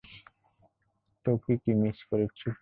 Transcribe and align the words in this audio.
তো, 1.25 1.31
কী 1.43 1.53
কী 1.63 1.71
মিস 1.73 1.97
করেছি? 2.09 2.47